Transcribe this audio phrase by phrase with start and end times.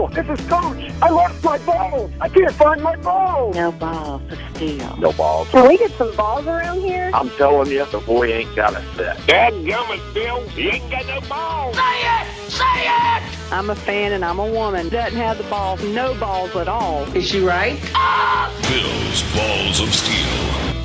[0.00, 0.90] Bill, this is Coach.
[1.02, 2.10] I lost my balls.
[2.20, 3.54] I can't find my balls.
[3.54, 4.96] No balls of steel.
[4.98, 5.48] No balls.
[5.50, 7.10] Can we get some balls around here?
[7.12, 9.18] I'm telling you, the boy ain't got a set.
[9.18, 10.48] Dadgummit, Bill.
[10.48, 11.76] He ain't got no balls.
[11.76, 12.50] Say it!
[12.50, 13.52] Say it!
[13.52, 14.88] I'm a fan and I'm a woman.
[14.88, 17.02] Doesn't have the balls, no balls at all.
[17.14, 17.78] Is she right?
[17.94, 18.50] Ah!
[18.62, 20.79] Bill's Balls of Steel.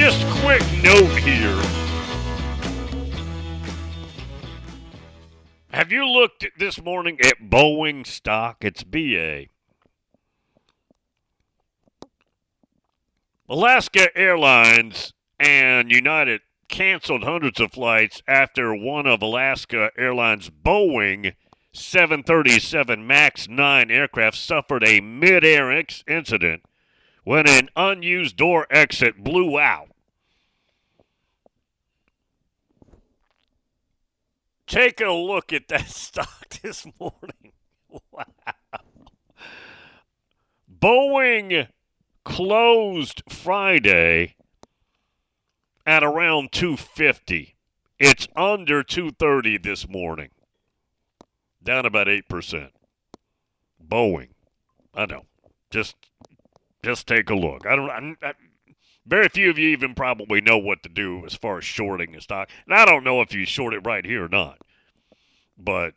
[0.00, 1.62] Just quick note here.
[5.72, 8.64] Have you looked this morning at Boeing stock?
[8.64, 9.48] It's BA.
[13.46, 21.34] Alaska Airlines and United canceled hundreds of flights after one of Alaska Airlines' Boeing
[21.74, 25.70] 737 MAX 9 aircraft suffered a mid-air
[26.08, 26.62] incident
[27.22, 29.89] when an unused door exit blew out.
[34.70, 37.52] Take a look at that stock this morning.
[38.12, 38.24] Wow.
[40.72, 41.66] Boeing
[42.24, 44.36] closed Friday
[45.84, 47.56] at around 250.
[47.98, 50.28] It's under 230 this morning.
[51.60, 52.70] Down about 8%.
[53.84, 54.28] Boeing.
[54.94, 55.26] I know.
[55.70, 55.96] Just
[56.84, 57.66] just take a look.
[57.66, 58.32] I don't I, I,
[59.10, 62.20] very few of you even probably know what to do as far as shorting a
[62.20, 62.48] stock.
[62.64, 64.58] And I don't know if you short it right here or not.
[65.58, 65.94] But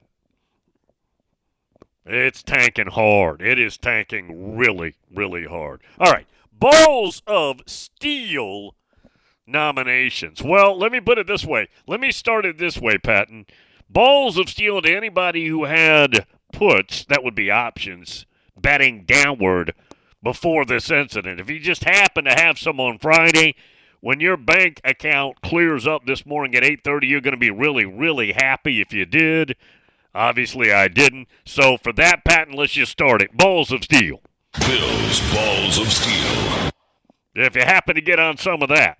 [2.05, 3.41] it's tanking hard.
[3.41, 5.81] It is tanking really, really hard.
[5.99, 6.25] All right.
[6.51, 8.75] Balls of Steel
[9.45, 10.41] nominations.
[10.41, 11.69] Well, let me put it this way.
[11.87, 13.45] Let me start it this way, Patton.
[13.89, 18.25] Balls of Steel to anybody who had puts, that would be options,
[18.59, 19.73] betting downward
[20.23, 21.39] before this incident.
[21.39, 23.55] If you just happen to have some on Friday,
[23.99, 27.85] when your bank account clears up this morning at 8:30, you're going to be really,
[27.85, 29.55] really happy if you did.
[30.15, 31.27] Obviously, I didn't.
[31.45, 33.35] So for that Patton, let's just start it.
[33.37, 34.21] Balls of Steel.
[34.59, 36.71] Bill's Balls of Steel.
[37.35, 38.99] If you happen to get on some of that,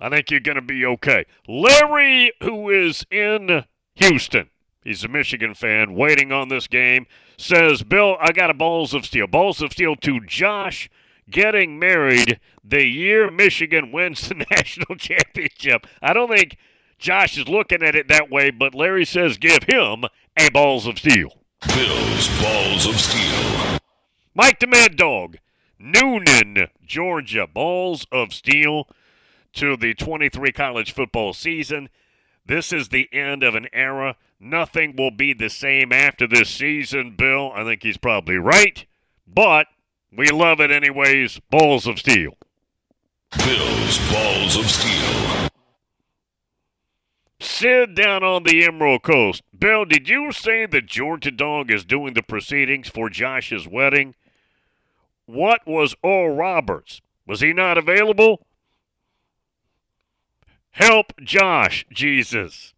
[0.00, 1.26] I think you're going to be okay.
[1.46, 3.64] Larry, who is in
[3.96, 4.48] Houston,
[4.88, 7.06] he's a Michigan fan, waiting on this game,
[7.36, 9.26] says, Bill, I got a balls of steel.
[9.26, 10.88] Balls of steel to Josh
[11.30, 15.86] getting married the year Michigan wins the national championship.
[16.02, 16.56] I don't think
[16.98, 20.04] Josh is looking at it that way, but Larry says give him
[20.36, 21.34] a balls of steel.
[21.74, 23.78] Bill's Balls of Steel.
[24.34, 25.38] Mike the Mad Dog,
[25.80, 28.88] Newnan, Georgia, balls of steel
[29.54, 31.88] to the 23 college football season.
[32.46, 34.16] This is the end of an era.
[34.40, 37.52] Nothing will be the same after this season, Bill.
[37.54, 38.86] I think he's probably right,
[39.26, 39.66] but
[40.16, 41.40] we love it anyways.
[41.50, 42.36] Balls of steel.
[43.36, 45.48] Bill's Balls of Steel.
[47.40, 49.42] Sid down on the Emerald Coast.
[49.56, 54.14] Bill, did you say the Georgia dog is doing the proceedings for Josh's wedding?
[55.26, 57.00] What was Oral Roberts?
[57.26, 58.46] Was he not available?
[60.70, 62.72] Help Josh, Jesus.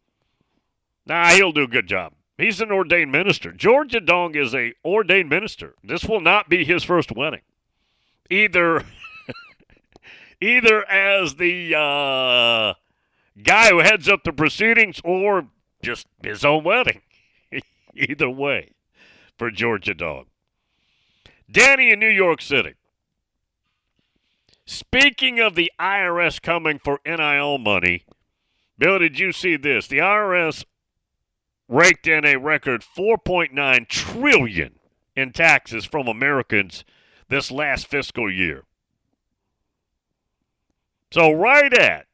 [1.11, 2.13] Nah, he'll do a good job.
[2.39, 3.51] He's an ordained minister.
[3.51, 5.75] Georgia Dog is a ordained minister.
[5.83, 7.41] This will not be his first wedding.
[8.31, 8.85] Either
[10.41, 12.75] either as the uh,
[13.43, 15.49] guy who heads up the proceedings or
[15.83, 17.01] just his own wedding.
[17.97, 18.75] Either way
[19.37, 20.29] for Georgia Dog.
[21.51, 22.75] Danny in New York City.
[24.65, 28.05] Speaking of the IRS coming for NIL money,
[28.79, 29.89] Bill, did you see this?
[29.89, 30.65] The IRS
[31.71, 34.75] raked in a record 4.9 trillion
[35.15, 36.85] in taxes from Americans
[37.29, 38.65] this last fiscal year.
[41.13, 42.07] So right at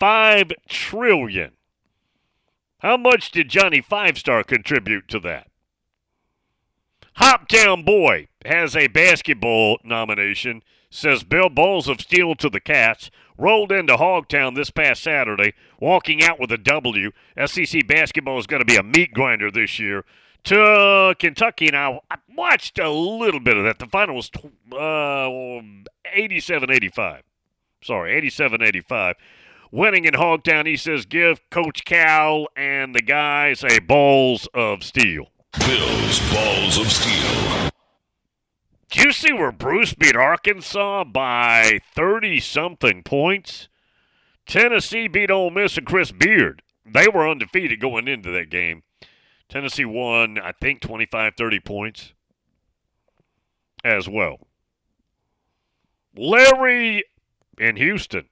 [0.00, 1.52] 5 trillion.
[2.78, 5.46] How much did Johnny Five Star contribute to that?
[7.18, 10.62] Hoptown Boy has a basketball nomination,
[10.92, 13.10] says Bill Balls of Steel to the Cats.
[13.38, 17.10] Rolled into Hogtown this past Saturday, walking out with a W.
[17.46, 20.04] SEC basketball is going to be a meat grinder this year.
[20.44, 23.78] To Kentucky, now I watched a little bit of that.
[23.78, 24.30] The final was
[24.70, 25.62] uh,
[26.12, 27.22] 87 85.
[27.82, 29.16] Sorry, 87 85
[29.72, 30.66] winning in Hogtown.
[30.66, 35.28] He says, give Coach Cal and the guys a balls of steel.
[35.58, 37.71] Bill's Balls of Steel.
[38.92, 43.68] Do you see where Bruce beat Arkansas by 30 something points?
[44.44, 46.60] Tennessee beat Ole Miss and Chris Beard.
[46.84, 48.82] They were undefeated going into that game.
[49.48, 52.12] Tennessee won, I think, 25 30 points
[53.82, 54.46] as well.
[56.14, 57.04] Larry
[57.56, 58.28] in Houston,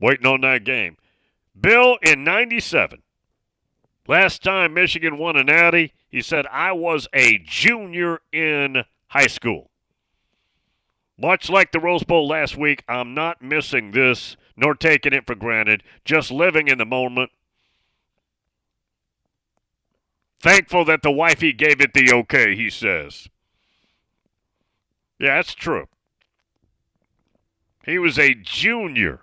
[0.00, 0.96] waiting on that game.
[1.60, 3.02] Bill in 97.
[4.06, 9.72] Last time Michigan won a natty, he said, I was a junior in high school.
[11.16, 15.34] Much like the Rose Bowl last week, I'm not missing this nor taking it for
[15.34, 17.30] granted, just living in the moment.
[20.40, 23.28] Thankful that the wifey gave it the okay, he says.
[25.18, 25.86] Yeah, that's true.
[27.84, 29.22] He was a junior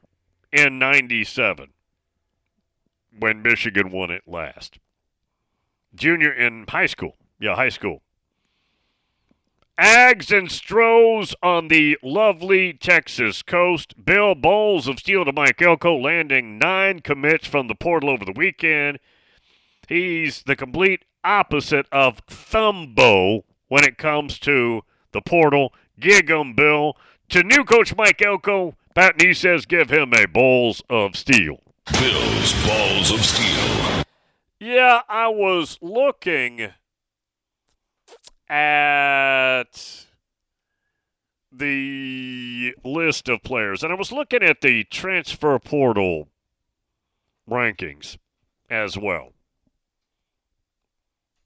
[0.52, 1.70] in 97
[3.18, 4.80] when Michigan won it last.
[5.94, 7.18] Junior in high school.
[7.40, 8.02] Yeah, high school.
[9.80, 14.06] Ags and Stros on the lovely Texas coast.
[14.06, 18.34] Bill Balls of Steel to Mike Elko landing nine commits from the portal over the
[18.36, 19.00] weekend.
[19.88, 24.84] He's the complete opposite of Thumbo when it comes to
[25.14, 25.74] the portal.
[26.00, 26.96] Gig 'em, Bill.
[27.30, 31.62] To new coach Mike Elko, Pat Nee says give him a Balls of Steel.
[31.92, 34.04] Bill's Balls of Steel.
[34.60, 36.72] Yeah, I was looking
[38.52, 40.08] at
[41.54, 46.28] the list of players, and I was looking at the transfer portal
[47.50, 48.18] rankings
[48.70, 49.32] as well.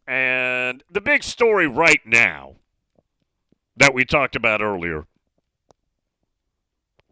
[0.07, 2.55] And the big story right now
[3.77, 5.05] that we talked about earlier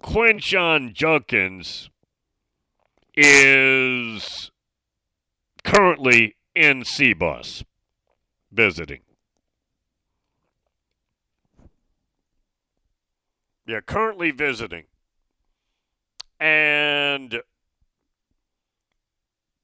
[0.01, 1.89] Quinshon Judkins
[3.15, 4.51] is
[5.63, 7.63] currently in CBUS
[8.51, 9.01] visiting.
[13.65, 14.85] Yeah, currently visiting.
[16.39, 17.41] And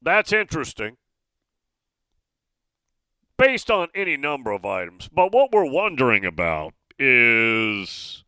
[0.01, 0.97] that's interesting
[3.37, 5.09] based on any number of items.
[5.11, 8.23] But what we're wondering about is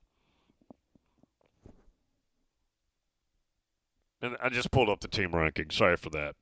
[4.21, 5.69] and I just pulled up the team ranking.
[5.71, 6.35] Sorry for that.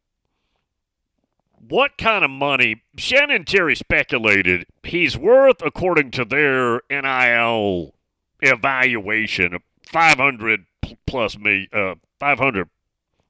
[1.58, 2.84] What kind of money?
[2.98, 7.94] Shannon Terry speculated he's worth, according to their NIL
[8.42, 10.66] evaluation, of five hundred
[11.06, 12.70] plus me, uh, five hundred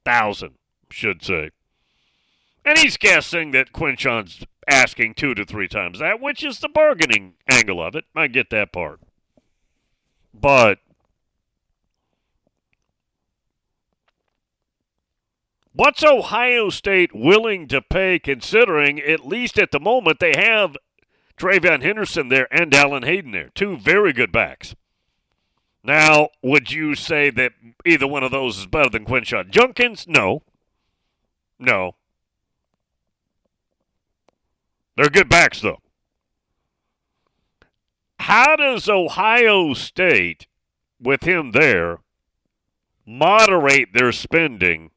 [0.06, 0.56] thousand,
[0.90, 1.52] should say.
[2.66, 7.34] And he's guessing that Quinshon's asking two to three times that, which is the bargaining
[7.48, 8.06] angle of it.
[8.16, 9.00] I get that part.
[10.34, 10.80] But
[15.80, 20.76] What's Ohio State willing to pay, considering at least at the moment they have
[21.38, 24.76] TreVeyon Henderson there and Dallan Hayden there, two very good backs.
[25.90, 27.54] Now, would you say that
[27.84, 30.06] either one of those is better than Quinshon Judkins?
[30.08, 30.44] No.
[31.58, 31.96] No.
[34.96, 35.80] They're good backs, though.
[38.20, 40.46] How does Ohio State,
[41.02, 42.02] with him there,
[43.04, 44.92] moderate their spending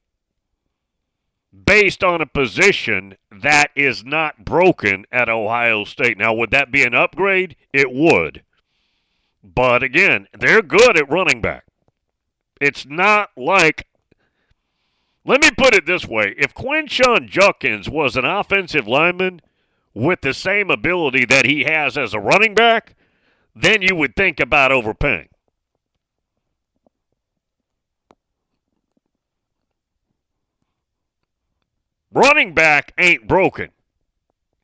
[1.64, 6.18] based on a position that is not broken at Ohio State.
[6.18, 7.56] Now, would that be an upgrade?
[7.72, 8.42] It would.
[9.42, 11.64] But again, they're good at running back.
[12.60, 13.86] It's not like.
[15.24, 19.40] Let me put it this way if Quinshon Judkins was an offensive lineman
[19.94, 22.96] with the same ability that he has as a running back,
[23.54, 25.28] then you would think about overpaying.
[32.12, 33.70] Running back ain't broken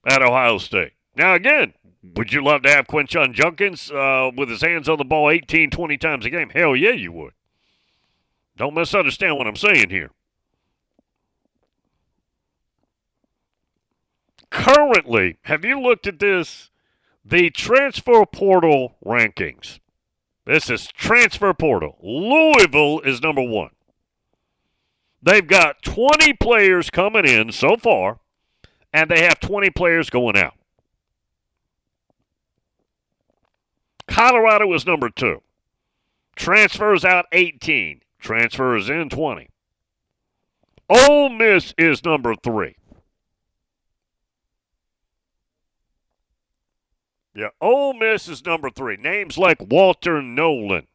[0.07, 0.93] at Ohio State.
[1.17, 1.73] Now, again,
[2.15, 5.71] would you love to have Quinshon Judkins uh, with his hands on the ball 18,
[5.71, 6.51] 20 times a game?
[6.51, 7.33] Hell yeah, you would.
[8.57, 10.11] Don't misunderstand what I'm saying here.
[14.51, 16.71] Currently, have you looked at this?
[17.25, 19.79] The transfer portal rankings.
[20.47, 21.99] This is transfer portal.
[22.03, 23.71] Louisville is number one.
[25.23, 28.21] They've got 20 players coming in so far,
[28.93, 30.58] and they have 20 players going out.
[34.09, 35.43] Colorado is number two.
[36.35, 38.01] Transfers out 18.
[38.19, 39.49] Transfers in 20.
[40.89, 42.77] Ole Miss is number three.
[47.35, 48.97] Yeah, Ole Miss is number three.
[48.97, 50.87] Names like Walter Nolen.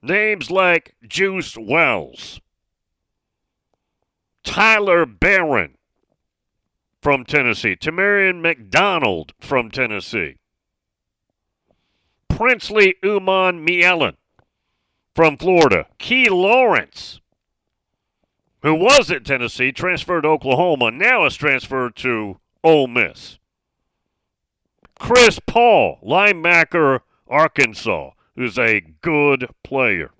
[0.00, 2.40] Names like Juice Wells.
[4.44, 5.76] Tyler Baron
[7.02, 7.76] from Tennessee.
[7.76, 10.38] Tamarion McDonald from Tennessee.
[12.42, 14.16] Princely Umanmielen
[15.14, 15.86] from Florida.
[15.98, 17.20] Key Lawrence,
[18.62, 23.38] who was at Tennessee, transferred to Oklahoma, now is transferred to Ole Miss.
[24.98, 30.10] Chris Paul, linebacker, Arkansas, who's a good player.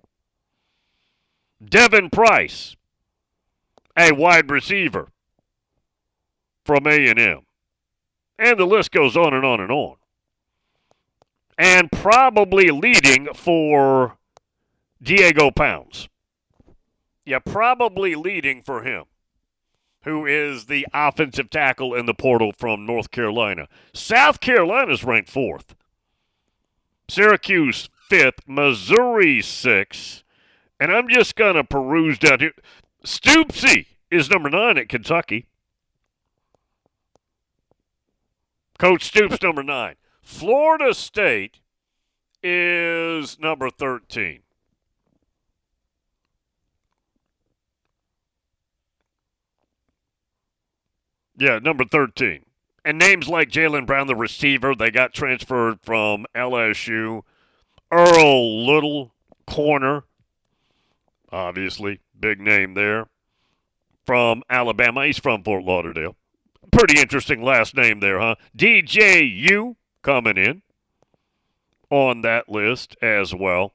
[1.61, 2.77] Devin Price,
[3.97, 5.09] a wide receiver
[6.63, 7.41] from A&M.
[8.39, 9.97] And the list goes on and on and on.
[11.57, 14.17] And probably leading for
[15.01, 16.09] Diego Pounds.
[17.25, 19.05] Yeah, probably leading for him
[20.03, 23.67] who is the offensive tackle in the portal from North Carolina.
[23.93, 25.75] South Carolina's ranked fourth.
[27.07, 28.41] Syracuse fifth.
[28.45, 30.23] Missouri sixth.
[30.79, 32.53] And I'm just to peruse down here.
[33.05, 35.47] Stoopsy is number nine at Kentucky.
[38.77, 39.95] Coach Stoops, number nine.
[40.23, 41.59] Florida State
[42.41, 44.39] is number 13.
[51.37, 52.45] Yeah, number 13.
[52.85, 57.23] And names like Jalen Brown, the receiver, they got transferred from LSU.
[57.91, 59.13] Earl Little,
[59.45, 60.03] corner,
[61.31, 63.07] obviously, big name there,
[64.05, 65.05] from Alabama.
[65.05, 66.15] He's from Fort Lauderdale.
[66.71, 68.35] Pretty interesting last name there, huh?
[68.57, 70.61] DJU coming in
[71.89, 73.73] on that list as well.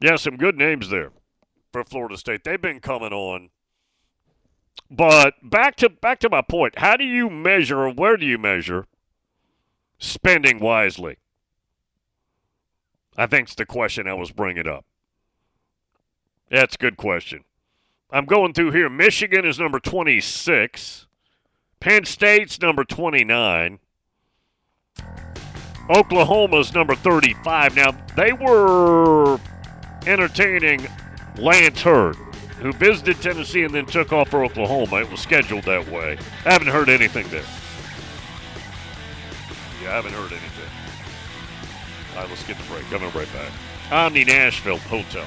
[0.00, 1.12] Yeah, some good names there
[1.72, 2.44] for Florida State.
[2.44, 3.50] They've been coming on.
[4.90, 6.78] But back to back to my point.
[6.78, 8.86] How do you measure or where do you measure
[9.98, 11.18] spending wisely?
[13.16, 14.84] I think it's the question I was bringing up.
[16.50, 17.44] That's a good question.
[18.10, 18.90] I'm going through here.
[18.90, 21.06] Michigan is number 26.
[21.82, 23.80] Penn State's number 29.
[25.90, 27.74] Oklahoma's number 35.
[27.74, 29.40] Now, they were
[30.06, 30.86] entertaining
[31.36, 32.14] Lance Heard,
[32.60, 35.00] who visited Tennessee and then took off for Oklahoma.
[35.00, 36.18] It was scheduled that way.
[36.44, 37.42] I haven't heard anything there.
[39.82, 40.70] Yeah, I haven't heard anything.
[42.14, 42.84] All right, let's get the break.
[42.90, 43.50] Coming right back.
[43.90, 45.26] Omni Nashville Hotel.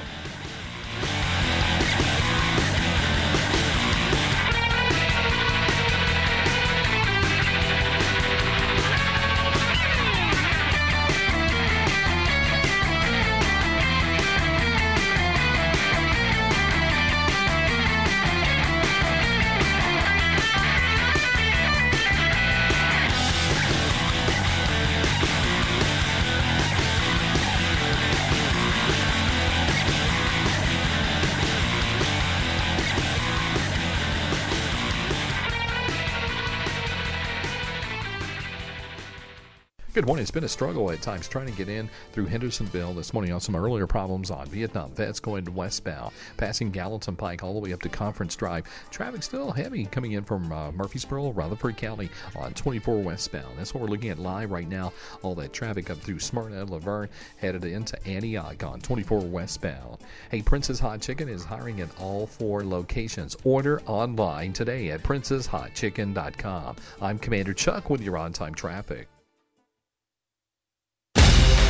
[39.96, 40.24] Good morning.
[40.24, 43.40] It's been a struggle at times trying to get in through Hendersonville this morning on
[43.40, 47.80] some earlier problems on Vietnam Vets going westbound, passing Gallatin Pike all the way up
[47.80, 48.66] to Conference Drive.
[48.90, 53.56] Traffic still heavy coming in from uh, Murfreesboro, Rutherford County on 24 westbound.
[53.56, 54.92] That's what we're looking at live right now.
[55.22, 59.96] All that traffic up through Smyrna, La Vergne, headed into Antioch on 24 westbound.
[60.30, 63.34] Hey, Prince's Hot Chicken is hiring at all four locations.
[63.44, 66.76] Order online today at princeshotchicken.com.
[67.00, 69.08] I'm Commander Chuck with your on time traffic.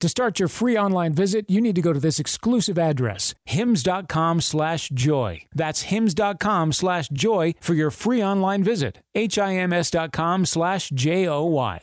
[0.00, 4.40] To start your free online visit, you need to go to this exclusive address, hims.com
[4.40, 5.40] slash joy.
[5.52, 9.02] That's hims.com slash joy for your free online visit.
[9.16, 11.82] H-I-M-S.com slash J-O-Y.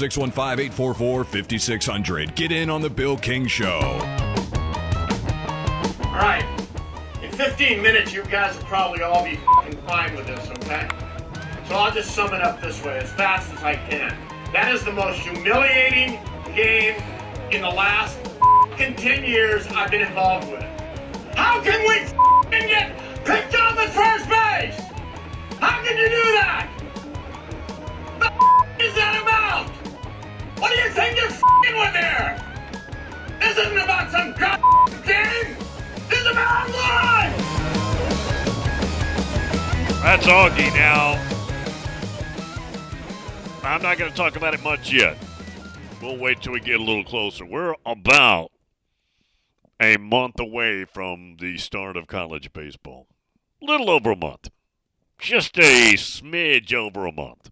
[0.00, 2.34] 615 844 5600.
[2.34, 3.80] Get in on the Bill King Show.
[6.02, 6.42] All right.
[7.22, 9.38] In 15 minutes, you guys will probably all be
[9.86, 10.88] fine with this, okay?
[11.68, 14.16] So I'll just sum it up this way as fast as I can.
[14.54, 16.18] That is the most humiliating
[16.56, 16.94] game
[17.52, 18.16] in the last
[18.70, 20.64] fucking 10 years I've been involved with.
[21.34, 22.06] How can we
[22.50, 24.80] get picked off at first base?
[25.60, 26.70] How can you do that?
[31.70, 32.36] You're f***ing with here?
[33.40, 34.32] This isn't about some
[35.04, 35.56] game.
[36.08, 37.36] This is about life.
[40.02, 41.26] That's Augie now.
[43.62, 45.16] I'm not going to talk about it much yet.
[46.02, 47.44] We'll wait till we get a little closer.
[47.44, 48.50] We're about
[49.78, 53.06] a month away from the start of college baseball.
[53.60, 54.48] Little over a month.
[55.18, 57.50] Just a smidge over a month.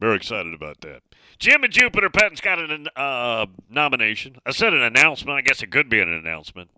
[0.00, 1.02] Very excited about that.
[1.40, 4.36] Jim and Jupiter Patton's got an uh, nomination.
[4.44, 5.38] I said an announcement.
[5.38, 6.70] I guess it could be an announcement.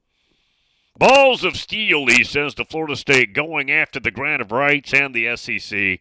[0.96, 5.12] Balls of steel, he says, to Florida State going after the grant of rights and
[5.12, 6.00] the SEC.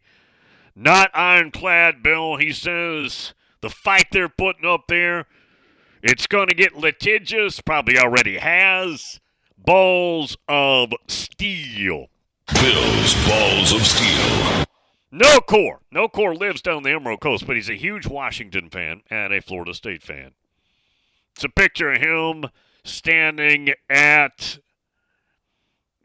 [0.76, 2.38] Not ironclad, Bill.
[2.38, 5.26] He says the fight they're putting up there,
[6.04, 9.20] it's going to get litigious, probably already has.
[9.58, 12.08] Balls of steel.
[12.54, 14.66] Bill's Balls of Steel.
[15.12, 15.82] No core.
[15.92, 19.42] No core lives down the Emerald Coast, but he's a huge Washington fan and a
[19.42, 20.32] Florida State fan.
[21.36, 22.46] It's a picture of him
[22.84, 24.60] standing at.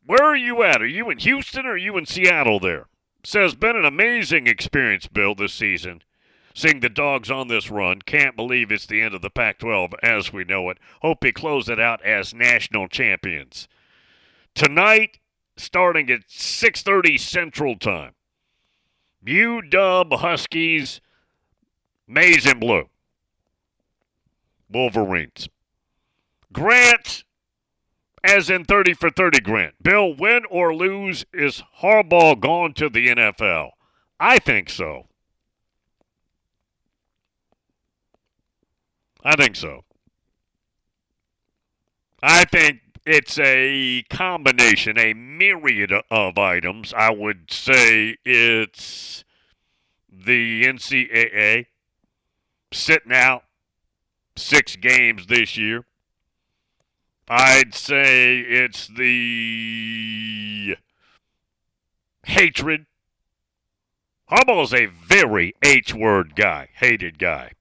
[0.04, 0.82] Where are you at?
[0.82, 2.86] Are you in Houston or are you in Seattle there?
[3.24, 6.02] Says, been an amazing experience, Bill, this season.
[6.54, 8.02] Seeing the dogs on this run.
[8.02, 10.78] Can't believe it's the end of the Pac 12 as we know it.
[11.02, 13.68] Hope we close it out as national champions.
[14.54, 15.18] Tonight,
[15.56, 18.14] starting at 6.30 Central Time.
[19.24, 21.00] UW Huskies,
[22.06, 22.88] maize and blue.
[24.68, 25.48] Wolverines.
[26.52, 27.24] Grant,
[28.24, 29.74] as in 30 for 30 Grant.
[29.82, 33.70] Bill, win or lose, is Harbaugh gone to the NFL?
[34.18, 35.06] I think so.
[39.22, 39.82] I think so.
[42.22, 46.92] I think it's a combination, a myriad of items.
[46.92, 49.24] I would say it's
[50.10, 51.66] the NCAA
[52.72, 53.44] sitting out
[54.36, 55.84] six games this year.
[57.28, 60.76] I'd say it's the
[62.24, 62.86] hatred
[64.30, 67.52] Harbaugh's a very H word guy, hated guy.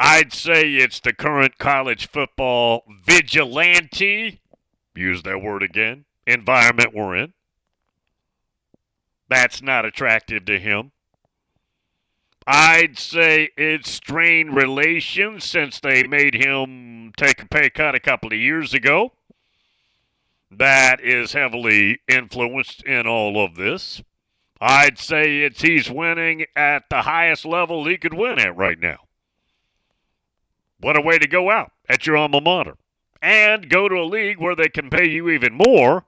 [0.00, 4.40] I'd say it's the current college football vigilante,
[4.94, 7.32] use that word again, environment we're in.
[9.28, 10.92] That's not attractive to him.
[12.46, 18.32] I'd say it's strained relations since they made him take a pay cut a couple
[18.32, 19.14] of years ago.
[20.48, 24.00] That is heavily influenced in all of this.
[24.60, 29.07] I'd say it's he's winning at the highest level he could win at right now.
[30.80, 32.76] What a way to go out at your alma mater
[33.20, 36.04] and go to a league where they can pay you even more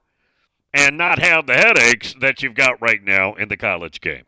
[0.73, 4.23] and not have the headaches that you've got right now in the college game.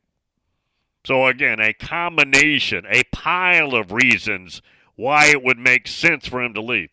[1.06, 4.62] So, again, a combination, a pile of reasons
[4.96, 6.90] why it would make sense for him to leave.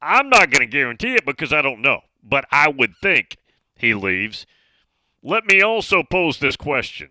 [0.00, 3.36] I'm not going to guarantee it because I don't know, but I would think
[3.76, 4.46] he leaves.
[5.22, 7.10] Let me also pose this question.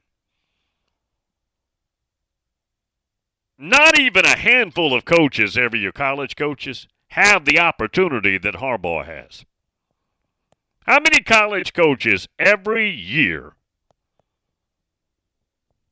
[3.63, 9.05] Not even a handful of coaches, every year college coaches, have the opportunity that Harbaugh
[9.05, 9.45] has.
[10.87, 13.53] How many college coaches every year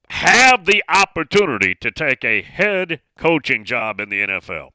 [0.09, 4.69] have the opportunity to take a head coaching job in the NFL?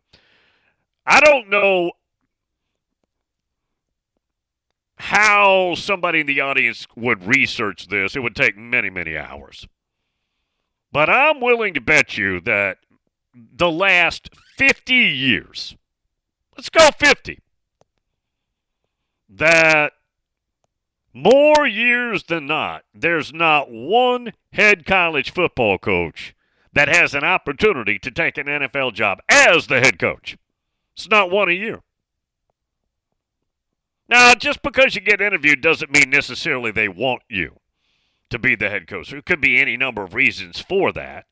[1.05, 1.91] I don't know
[4.99, 8.15] how somebody in the audience would research this.
[8.15, 9.67] It would take many, many hours.
[10.95, 12.79] But I'm willing to bet you that
[13.35, 15.75] the last 50 years,
[16.57, 17.41] let's go 50,
[19.29, 19.95] that
[21.13, 26.33] more years than not, there's not one head college football coach
[26.73, 30.39] that has an opportunity to take an NFL job as the head coach.
[30.95, 31.81] It's not one a year.
[34.09, 37.59] Now, just because you get interviewed doesn't mean necessarily they want you
[38.31, 39.11] to be the head coach.
[39.11, 41.27] There could be any number of reasons for that.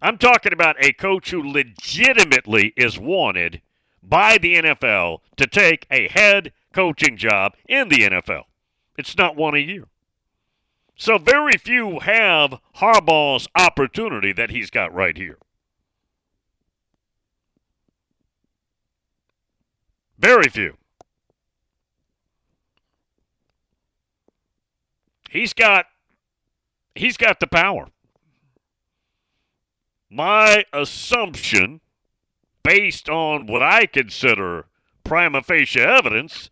[0.00, 3.62] I'm talking about a coach who legitimately is wanted
[4.02, 8.44] by the NFL to take a head coaching job in the NFL.
[8.98, 9.86] It's not one a year.
[10.96, 15.38] So very few have Harbaugh's opportunity that he's got right here.
[20.18, 20.76] Very few.
[25.32, 25.86] He's got
[26.94, 27.88] he's got the power.
[30.10, 31.80] My assumption,
[32.62, 34.66] based on what I consider
[35.04, 36.50] prima facie evidence,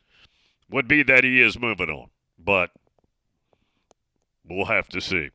[0.71, 2.09] would be that he is moving on.
[2.39, 2.71] But
[4.49, 5.29] we'll have to see.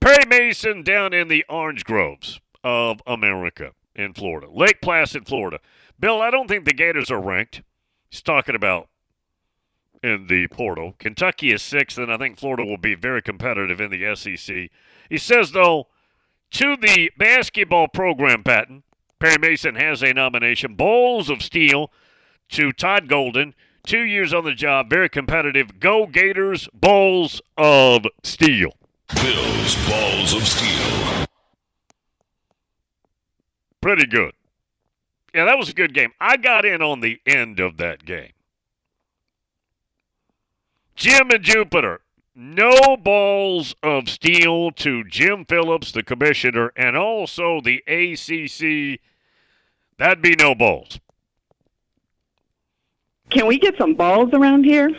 [0.00, 5.60] Perry Mason down in the orange groves of America in Florida, Lake Placid, Florida.
[6.00, 7.60] Bill, I don't think the Gators are ranked.
[8.08, 8.88] He's talking about
[10.04, 10.94] in the portal.
[10.98, 14.70] Kentucky is sixth, and I think Florida will be very competitive in the SEC.
[15.08, 15.86] He says, though,
[16.50, 18.82] to the basketball program Patton,
[19.18, 20.74] Perry Mason has a nomination.
[20.74, 21.90] Balls of Steel
[22.50, 23.54] to Todd Golden.
[23.86, 25.80] Two years on the job, very competitive.
[25.80, 28.72] Go Gators, Balls of Steel.
[29.14, 31.26] Bills, Balls of Steel.
[33.80, 34.34] Pretty good.
[35.34, 36.12] Yeah, that was a good game.
[36.20, 38.33] I got in on the end of that game.
[40.96, 42.00] Jim and Jupiter,
[42.34, 49.00] no balls of steel to Jim Phillips, the commissioner, and also the ACC.
[49.98, 50.98] That'd be no balls.
[53.30, 54.90] Can we get some balls around here?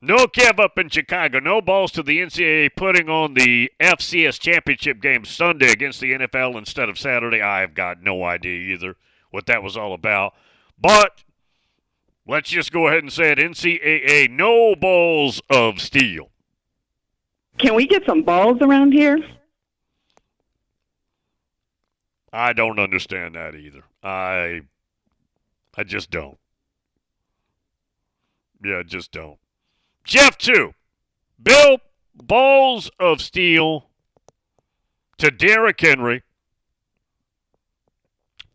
[0.00, 1.40] No Kev up in Chicago.
[1.40, 6.58] No balls to the NCAA putting on the FCS championship game Sunday against the NFL
[6.58, 7.40] instead of Saturday.
[7.40, 8.96] I've got no idea either
[9.30, 10.34] what that was all about.
[10.78, 11.24] But
[12.26, 16.30] let's just go ahead and say it NCAA, no balls of steel.
[17.58, 19.18] Can we get some balls around here?
[22.32, 23.84] I don't understand that either.
[24.02, 24.62] I
[25.76, 26.38] I just don't.
[28.64, 29.38] Yeah, just don't.
[30.02, 30.74] Jeff two.
[31.40, 31.78] Bill
[32.14, 33.88] balls of steel
[35.18, 36.22] to Derrick Henry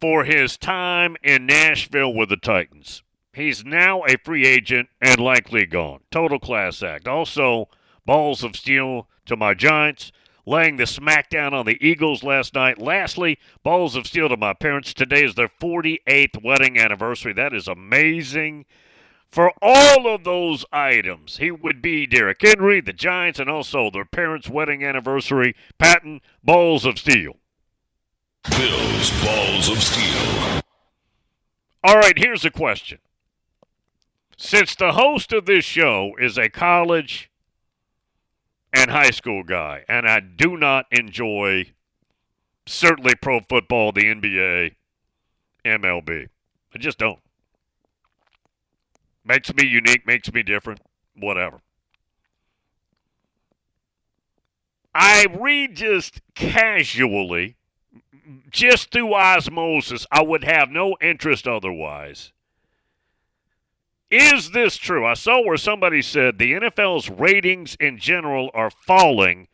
[0.02, 3.04] for his time in Nashville with the Titans.
[3.34, 6.02] He's now a free agent and likely gone.
[6.12, 7.08] Total class act.
[7.08, 7.70] Also,
[8.06, 10.12] balls of steel to my Giants,
[10.46, 12.80] laying the smackdown on the Eagles last night.
[12.80, 14.94] Lastly, balls of steel to my parents.
[14.94, 17.34] Today is their 48th wedding anniversary.
[17.34, 18.66] That is amazing.
[19.30, 24.06] For all of those items, he would be Derrick Henry, the Giants, and also their
[24.06, 25.56] parents' wedding anniversary.
[25.78, 27.38] Patton, balls of steel.
[28.50, 30.62] Bills, balls of steel.
[31.84, 32.98] All right, here's a question.
[34.42, 37.30] Since the host of this show is a college
[38.72, 41.74] and high school guy, and I do not enjoy
[42.66, 44.76] certainly pro football, the NBA,
[45.66, 46.30] MLB.
[46.74, 47.20] I just don't.
[49.26, 50.80] Makes me unique, makes me different,
[51.18, 51.60] whatever.
[54.96, 57.58] I read just casually,
[58.50, 60.08] just through osmosis.
[60.10, 62.32] I would have no interest otherwise.
[64.12, 65.06] Is this true?
[65.06, 69.48] I saw where somebody said the NFL's ratings in general are falling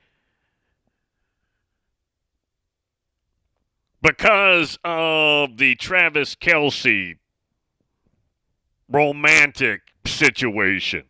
[4.02, 7.18] because of the Travis Kelce
[8.88, 11.04] romantic situation.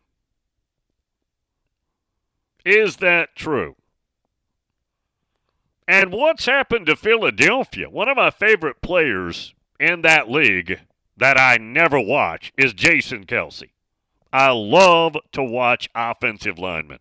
[2.64, 3.76] Is that true?
[5.86, 7.88] And what's happened to Philadelphia?
[7.88, 10.80] One of my favorite players in that league
[11.16, 13.70] that I never watch is Jason Kelce.
[14.32, 16.98] I love to watch offensive linemen.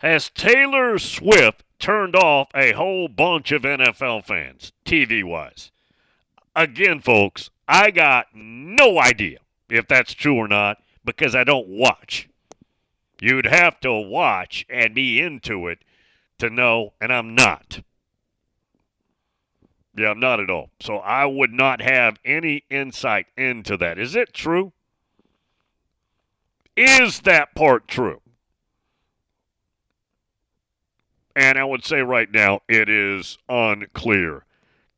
[0.00, 5.70] Has Taylor Swift turned off a whole bunch of NFL fans, TV wise?
[6.54, 9.38] Again, folks, I got no idea
[9.70, 12.28] if that's true or not because I don't watch.
[13.20, 15.84] You'd have to watch and be into it
[16.38, 17.82] to know, and I'm not.
[19.94, 20.70] Yeah, not at all.
[20.80, 23.98] So I would not have any insight into that.
[23.98, 24.72] Is it true?
[26.76, 28.20] Is that part true?
[31.36, 34.44] And I would say right now it is unclear.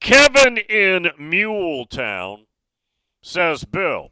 [0.01, 2.47] Kevin in Muletown
[3.23, 4.11] says, Bill,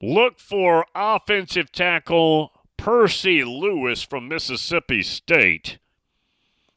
[0.00, 5.78] look for offensive tackle Percy Lewis from Mississippi State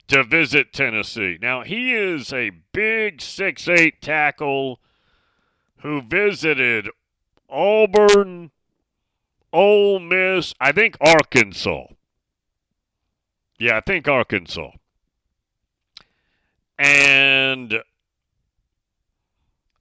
[0.10, 1.38] to visit Tennessee.
[1.42, 4.80] Now, he is a big six-eight tackle
[5.78, 6.90] who visited
[7.50, 8.52] Auburn,
[9.54, 11.86] Ole Miss, I think Arkansas.
[13.58, 14.72] Yeah, I think Arkansas.
[16.78, 17.82] And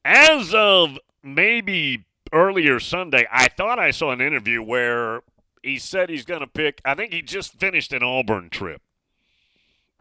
[0.05, 5.23] as of maybe earlier Sunday, I thought I saw an interview where
[5.63, 8.83] he said he's going to pick, I think he just finished an Auburn trip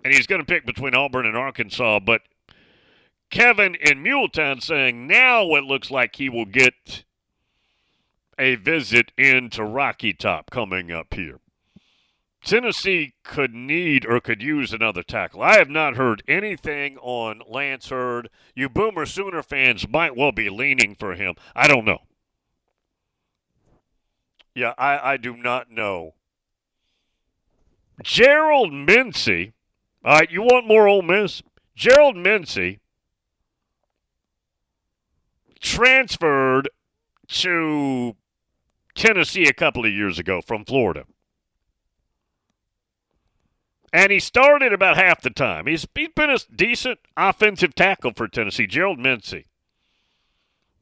[0.04, 2.00] and he's going to pick between Auburn and Arkansas.
[2.00, 2.22] But
[3.30, 7.04] Kevin in Muletown saying now it looks like he will get
[8.40, 11.40] a visit into Rocky Top coming up here.
[12.44, 15.42] Tennessee could need or could use another tackle.
[15.42, 18.30] I have not heard anything on Lance Heard.
[18.56, 21.36] You Boomer Sooner fans might well be leaning for him.
[21.56, 22.00] I don't know.
[24.56, 26.14] Yeah, I, I do not know.
[28.02, 29.54] Gerald Mincey
[30.08, 31.44] all right, you want more Ole Miss?
[31.76, 32.80] Gerald Mincey
[35.60, 36.70] transferred
[37.28, 38.16] to
[38.96, 41.04] Tennessee a couple of years ago from Florida.
[43.92, 45.68] And he started about half the time.
[45.68, 49.48] He's, he's been a decent offensive tackle for Tennessee, Gerald Mincey.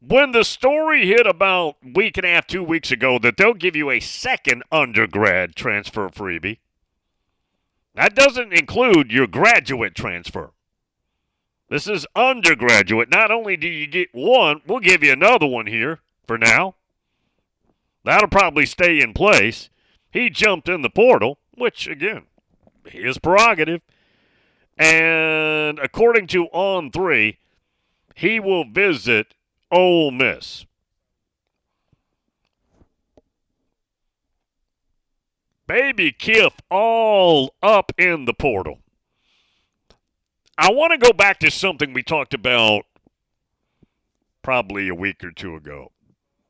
[0.01, 3.75] When the story hit about week and a half, two weeks ago that they'll give
[3.75, 6.59] you a second undergrad transfer freebie,
[7.95, 10.51] that doesn't include your graduate transfer.
[11.69, 13.09] This is undergraduate.
[13.09, 16.75] Not only do you get one, we'll give you another one here for now.
[18.03, 19.69] That'll probably stay in place.
[20.11, 22.23] He jumped in the portal, which, again,
[22.85, 23.81] his prerogative.
[24.77, 27.37] And according to On 3,
[28.13, 29.33] he will visit
[29.71, 30.65] Ole Miss.
[35.67, 38.79] Baby Kiff all up in the portal.
[40.57, 42.85] I want to go back to something we talked about
[44.41, 45.91] probably a week or two ago.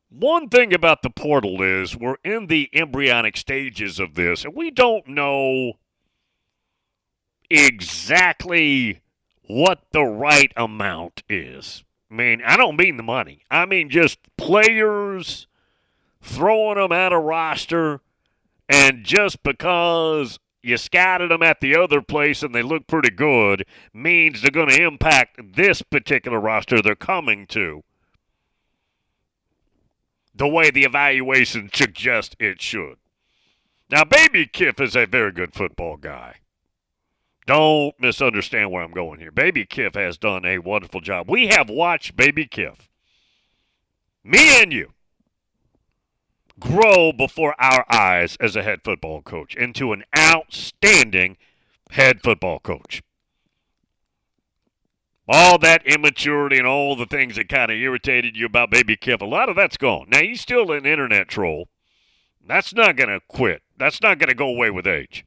[0.10, 4.70] One thing about the portal is we're in the embryonic stages of this, and we
[4.70, 5.74] don't know
[7.50, 9.02] exactly
[9.48, 11.84] what the right amount is.
[12.12, 13.44] I mean, I don't mean the money.
[13.50, 15.48] I mean just players
[16.22, 18.02] throwing them at a roster
[18.68, 23.66] and just because you scouted them at the other place and they look pretty good
[23.94, 27.84] means they're going to impact this particular roster they're coming to
[30.34, 32.98] the way the evaluation suggests it should.
[33.90, 36.38] Now, Baby Kiff is a very good football guy.
[37.46, 39.32] Don't misunderstand where I'm going here.
[39.32, 41.30] Baby Kiff has done a wonderful job.
[41.30, 42.90] We have watched Baby Kiff,
[44.24, 44.94] me and you,
[46.60, 51.38] grow before our eyes as a head football coach into an outstanding
[51.92, 53.02] head football coach.
[55.28, 59.22] all that immaturity and all the things that kind of irritated you about Baby Kiff,
[59.22, 60.08] a lot of that's gone.
[60.10, 61.68] Now, he's still an internet troll.
[62.48, 63.64] That's not going to quit.
[63.78, 65.26] That's not going to go away with age.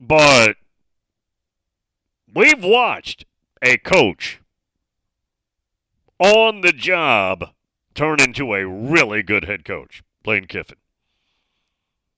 [0.00, 0.56] But
[2.32, 3.24] we've watched
[3.60, 4.40] a coach
[6.18, 7.50] on the job
[7.94, 10.76] turn into a really good head coach, Lane Kiffin.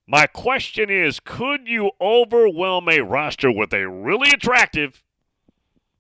[0.07, 5.03] My question is could you overwhelm a roster with a really attractive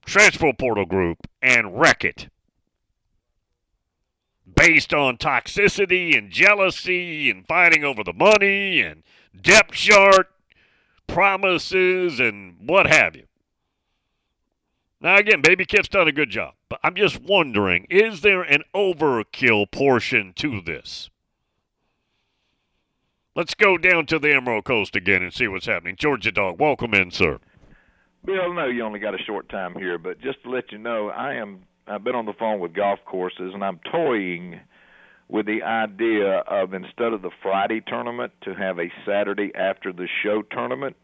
[0.05, 2.29] transfer portal group and wreck it?
[4.55, 9.03] Based on toxicity and jealousy and fighting over the money and
[9.41, 10.29] depth chart
[11.07, 13.25] promises and what have you.
[15.05, 18.63] Now, again, Baby Kiff's done a good job, but I'm just wondering is there an
[18.75, 21.11] overkill portion to this?
[23.37, 25.97] Let's go down to the Emerald Coast again and see what's happening.
[25.97, 27.39] Georgia Dog, welcome in, sir.
[28.25, 31.11] Bill, know you only got a short time here, but just to let you know,
[31.11, 34.59] I am I've been on the phone with golf courses and I'm toying
[35.29, 40.09] with the idea of instead of the Friday tournament to have a Saturday after the
[40.23, 40.97] show tournament,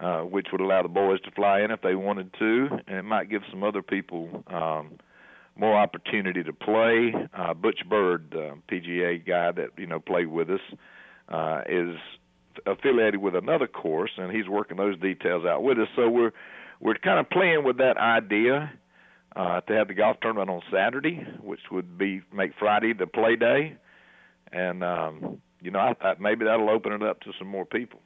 [0.00, 3.04] uh, which would allow the boys to fly in if they wanted to, and it
[3.04, 4.92] might give some other people um,
[5.56, 7.12] more opportunity to play.
[7.36, 10.60] Uh, Butch Bird, uh, PGA guy that you know played with us,
[11.28, 11.96] uh, is
[12.66, 15.88] affiliated with another course, and he's working those details out with us.
[15.96, 16.32] So we're
[16.80, 18.72] we're kind of playing with that idea
[19.34, 23.36] uh, to have the golf tournament on Saturday, which would be make Friday the play
[23.36, 23.76] day,
[24.52, 28.00] and um, you know I, I, maybe that'll open it up to some more people.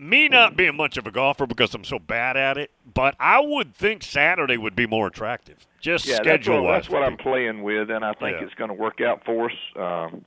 [0.00, 3.40] Me not being much of a golfer because I'm so bad at it, but I
[3.40, 5.66] would think Saturday would be more attractive.
[5.80, 8.44] Just yeah, schedule what, that's what I'm playing with, and I think yeah.
[8.44, 9.56] it's going to work out for us.
[9.76, 10.24] Um,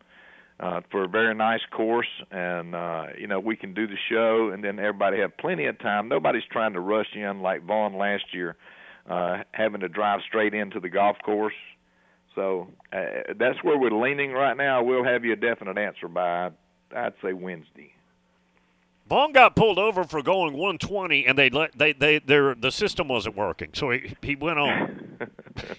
[0.59, 4.51] uh, for a very nice course, and uh, you know we can do the show,
[4.53, 6.07] and then everybody have plenty of time.
[6.07, 8.57] Nobody's trying to rush in like Vaughn last year,
[9.09, 11.55] uh, having to drive straight into the golf course.
[12.35, 14.83] So uh, that's where we're leaning right now.
[14.83, 16.51] We'll have you a definite answer by
[16.95, 17.93] I'd say Wednesday.
[19.11, 23.09] Vaughn got pulled over for going 120, and they let they they their the system
[23.09, 25.17] wasn't working, so he he went on.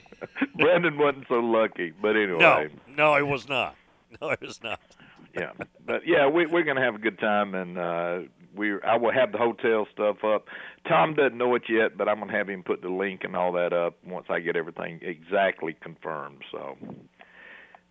[0.57, 2.39] Brendan wasn't so lucky, but anyway.
[2.39, 3.75] No, no, he was not.
[4.21, 4.79] No, it was not.
[5.35, 5.53] yeah,
[5.87, 8.19] but yeah, we, we're going to have a good time, and uh,
[8.55, 10.45] we I will have the hotel stuff up.
[10.87, 13.35] Tom doesn't know it yet, but I'm going to have him put the link and
[13.35, 16.43] all that up once I get everything exactly confirmed.
[16.53, 16.77] So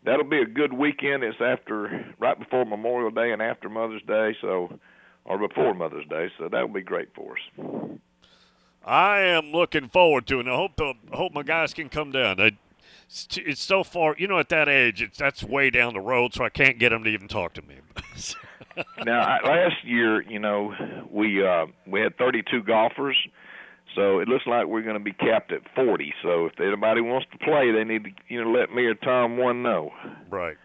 [0.06, 1.24] that'll be a good weekend.
[1.24, 4.80] It's after right before Memorial Day and after Mother's Day, so
[5.26, 8.00] or before Mother's Day, so that'll be great for us.
[8.84, 10.42] I am looking forward to it.
[10.42, 12.38] And I hope the hope my guys can come down.
[12.38, 12.58] They
[13.12, 14.16] it's, it's so far.
[14.18, 16.90] You know, at that age, it's that's way down the road, so I can't get
[16.90, 17.76] them to even talk to me.
[19.06, 20.74] now, I, last year, you know,
[21.10, 23.18] we uh, we had 32 golfers,
[23.96, 26.14] so it looks like we're going to be capped at 40.
[26.24, 29.38] So if anybody wants to play, they need to you know let me or Tom
[29.38, 29.92] one know.
[30.30, 30.58] Right.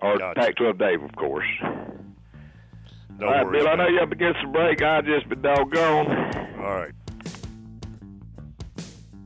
[0.00, 0.40] Or gotcha.
[0.40, 1.46] Pac-12 Dave, of course.
[3.18, 3.72] No All right, worries, Bill.
[3.72, 4.82] I know you're up against the break.
[4.82, 6.06] I just been doggone.
[6.58, 6.92] All right.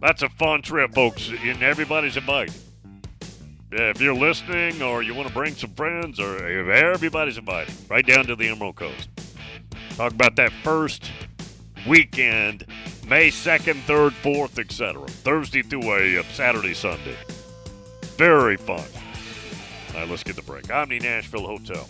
[0.00, 2.54] That's a fun trip, folks, and everybody's invited.
[3.72, 7.74] Yeah, if you're listening or you want to bring some friends, or if everybody's invited,
[7.88, 9.08] right down to the Emerald Coast.
[9.96, 11.10] Talk about that first
[11.88, 12.66] weekend,
[13.08, 15.06] May 2nd, 3rd, 4th, etc.
[15.08, 17.16] Thursday through a uh, Saturday, Sunday.
[18.16, 18.84] Very fun.
[19.94, 20.72] All right, let's get the break.
[20.72, 21.88] Omni Nashville Hotel.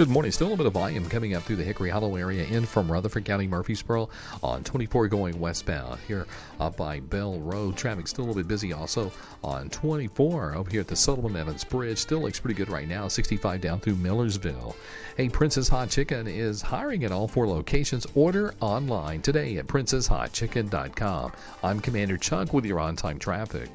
[0.00, 0.32] Good morning.
[0.32, 2.90] Still a little bit of volume coming up through the Hickory Hollow area in from
[2.90, 4.08] Rutherford County, Murfreesboro
[4.42, 6.00] on 24 going westbound.
[6.08, 6.26] Here
[6.58, 9.12] up by Bell Road, traffic still a little bit busy also
[9.44, 11.98] on 24 over here at the Silliman Evans Bridge.
[11.98, 14.74] Still looks pretty good right now, 65 down through Millersville.
[15.18, 18.06] Hey, Prince's Hot Chicken is hiring at all four locations.
[18.14, 21.32] Order online today at princeshotchicken.com.
[21.62, 23.68] I'm Commander Chuck with your on time traffic.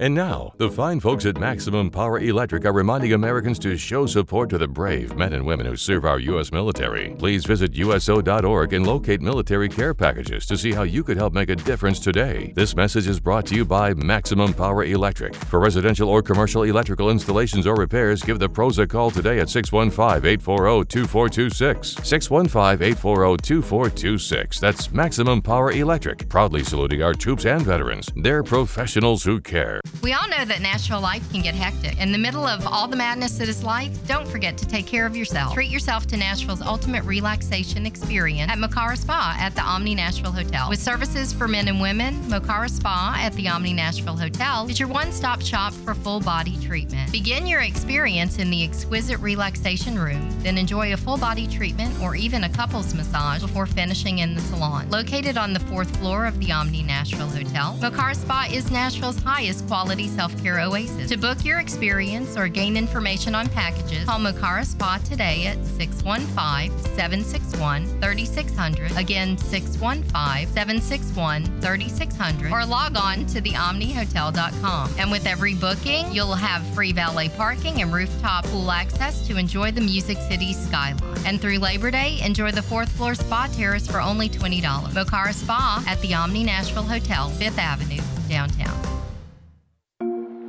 [0.00, 4.50] And now, the fine folks at Maximum Power Electric are reminding Americans to show support
[4.50, 6.50] to the brave men and women who serve our U.S.
[6.50, 7.14] military.
[7.16, 11.48] Please visit USO.org and locate military care packages to see how you could help make
[11.48, 12.52] a difference today.
[12.56, 15.36] This message is brought to you by Maximum Power Electric.
[15.36, 19.48] For residential or commercial electrical installations or repairs, give the pros a call today at
[19.48, 21.88] 615 840 2426.
[22.02, 24.58] 615 840 2426.
[24.58, 28.08] That's Maximum Power Electric, proudly saluting our troops and veterans.
[28.16, 29.83] They're professionals who care.
[30.04, 31.98] We all know that Nashville life can get hectic.
[31.98, 35.06] In the middle of all the madness that is life, don't forget to take care
[35.06, 35.54] of yourself.
[35.54, 40.68] Treat yourself to Nashville's ultimate relaxation experience at Mokara Spa at the Omni Nashville Hotel.
[40.68, 44.88] With services for men and women, Mokara Spa at the Omni Nashville Hotel is your
[44.88, 47.10] one stop shop for full body treatment.
[47.10, 52.14] Begin your experience in the exquisite relaxation room, then enjoy a full body treatment or
[52.14, 54.90] even a couples massage before finishing in the salon.
[54.90, 59.66] Located on the fourth floor of the Omni Nashville Hotel, Mokara Spa is Nashville's highest
[59.66, 59.73] quality
[60.08, 61.08] self care oasis.
[61.10, 66.70] To book your experience or gain information on packages, call Mokara Spa today at 615
[66.94, 68.96] 761 3600.
[68.96, 72.52] Again, 615 761 3600.
[72.52, 74.94] Or log on to theomnihotel.com.
[74.96, 79.72] And with every booking, you'll have free valet parking and rooftop pool access to enjoy
[79.72, 80.98] the Music City skyline.
[81.26, 84.62] And through Labor Day, enjoy the fourth floor spa terrace for only $20.
[84.62, 88.93] Mokara Spa at the Omni Nashville Hotel, 5th Avenue, downtown.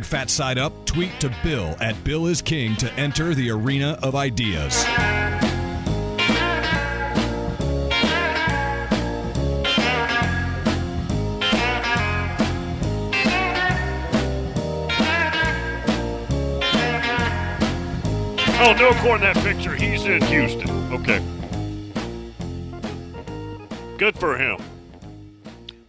[0.00, 0.86] Hashtag Fat Side Up.
[0.86, 4.84] Tweet to Bill at Bill is King to enter the arena of ideas.
[18.62, 19.74] Oh, no core in that picture.
[19.74, 20.92] He's in Houston.
[20.92, 21.22] Okay.
[23.96, 24.58] Good for him.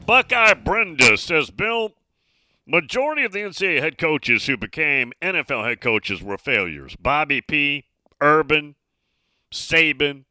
[0.05, 1.93] Buckeye Brenda says, Bill,
[2.71, 6.95] majority of the NCAA head coaches who became NFL head coaches were failures.
[6.95, 7.85] Bobby P.,
[8.21, 8.75] Urban,
[9.51, 10.23] Saban,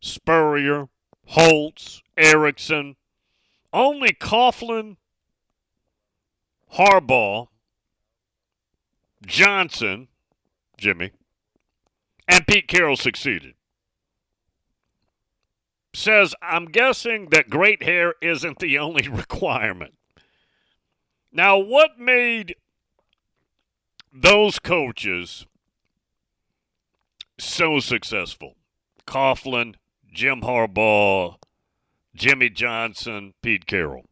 [0.00, 0.88] Spurrier,
[1.26, 2.96] Holtz, Erickson.
[3.72, 4.96] Only Coughlin,
[6.74, 7.48] Harbaugh,
[9.24, 10.08] Johnson,
[10.76, 11.12] Jimmy,
[12.28, 13.54] and Pete Carroll succeeded.
[15.94, 19.94] Says, I'm guessing that great hair isn't the only requirement.
[21.36, 22.54] Now, what made
[24.12, 25.46] those coaches
[27.40, 28.54] so successful?
[29.04, 29.74] Coughlin,
[30.12, 31.38] Jim Harbaugh,
[32.14, 34.04] Jimmy Johnson, Pete Carroll.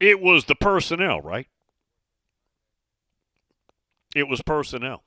[0.00, 1.46] It was the personnel, right?
[4.16, 5.04] It was personnel.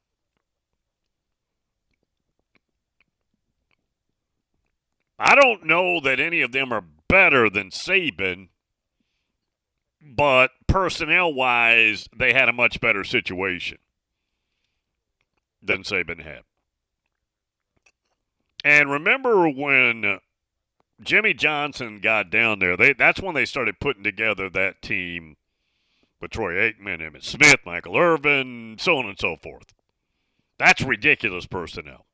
[5.20, 8.47] I don't know that any of them are better than Saban,
[10.01, 13.78] but personnel wise, they had a much better situation
[15.62, 16.43] than Saban had.
[18.64, 20.20] And remember when
[21.03, 25.36] Jimmy Johnson got down there, they that's when they started putting together that team
[26.22, 29.74] with Troy Aikman, Emmitt Smith, Michael Irvin, so on and so forth.
[30.57, 32.05] That's ridiculous personnel.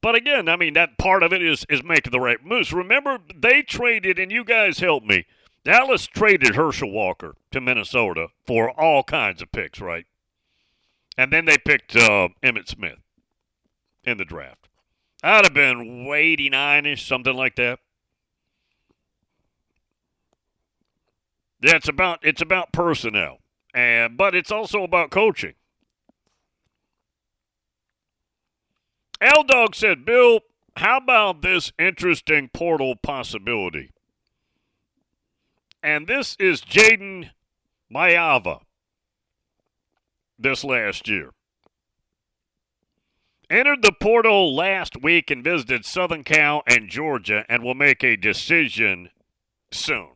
[0.00, 2.72] But again, I mean that part of it is is making the right moves.
[2.72, 5.26] Remember, they traded, and you guys helped me.
[5.64, 10.06] Dallas traded Herschel Walker to Minnesota for all kinds of picks, right?
[11.16, 13.00] And then they picked uh, Emmitt Smith
[14.04, 14.68] in the draft.
[15.22, 17.80] I'd have been 89 ish, something like that.
[21.60, 23.38] Yeah, it's about it's about personnel,
[23.74, 25.54] and but it's also about coaching.
[29.20, 30.40] L Dog said, Bill,
[30.76, 33.90] how about this interesting portal possibility?
[35.82, 37.30] And this is Jayden
[37.92, 38.60] Maiava
[40.38, 41.30] this last year.
[43.50, 48.14] Entered the portal last week and visited Southern Cal and Georgia and will make a
[48.14, 49.08] decision
[49.70, 50.10] soon.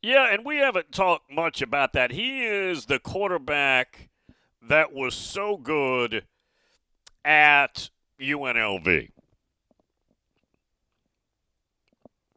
[0.00, 2.12] Yeah, and we haven't talked much about that.
[2.12, 4.08] He is the quarterback
[4.60, 6.24] that was so good
[7.24, 9.10] at UNLV.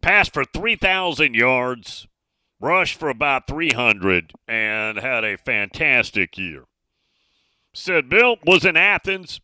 [0.02, 2.08] Passed for 3,000 yards,
[2.60, 6.66] rushed for about 300, and had a fantastic year.
[7.74, 9.42] Said Bill was in Athens.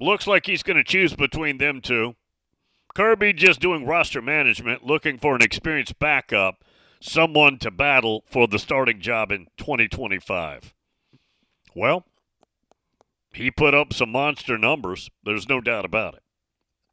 [0.00, 2.16] Looks like he's going to choose between them two.
[2.94, 6.64] Kirby just doing roster management, looking for an experienced backup,
[7.00, 10.74] someone to battle for the starting job in 2025.
[11.74, 12.04] Well,
[13.32, 15.10] he put up some monster numbers.
[15.24, 16.22] There's no doubt about it.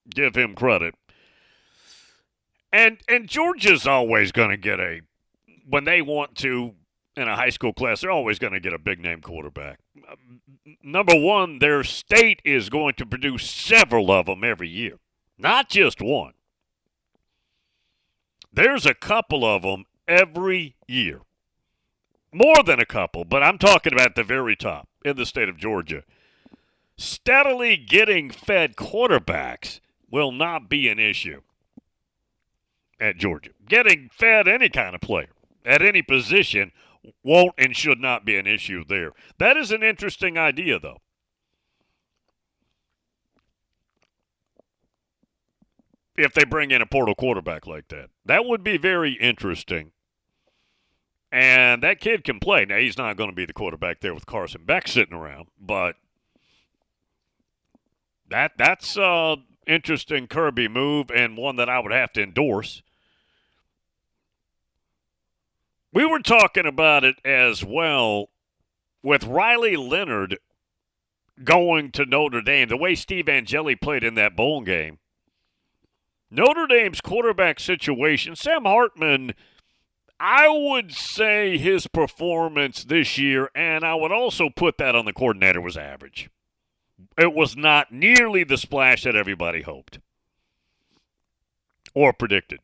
[0.10, 0.96] Give him credit.
[2.72, 5.02] And and Georgia's always going to get a
[5.68, 6.76] when they want to
[7.16, 9.80] in a high school class, they're always going to get a big name quarterback.
[10.84, 15.00] Number one, their state is going to produce several of them every year,
[15.38, 16.34] not just one.
[18.54, 21.22] There's a couple of them every year.
[22.32, 25.58] More than a couple, but I'm talking about the very top in the state of
[25.58, 26.04] Georgia
[26.98, 29.80] steadily getting fed quarterbacks
[30.10, 31.42] will not be an issue
[33.00, 33.52] at Georgia.
[33.68, 35.30] Getting fed any kind of player
[35.66, 36.72] at any position
[37.24, 39.12] won't and should not be an issue there.
[39.38, 41.02] That is an interesting idea, though.
[46.18, 49.92] If they bring in a portal quarterback like that, that would be very interesting.
[51.32, 52.66] And that kid can play.
[52.66, 55.98] Now, he's not going to be the quarterback there with Carson Beck sitting around, but
[58.30, 62.82] that that's uh interesting Kirby move and one that I would have to endorse.
[65.94, 68.30] We were talking about it as well
[69.04, 70.38] with Riley Leonard
[71.44, 75.00] going to Notre Dame, the way Steve Angeli played in that bowl game.
[76.30, 79.34] Notre Dame's quarterback situation, Sam Hartman,
[80.20, 85.14] I would say his performance this year, and I would also put that on the
[85.14, 86.30] coordinator, was average
[87.18, 90.00] it was not nearly the splash that everybody hoped
[91.94, 92.60] or predicted.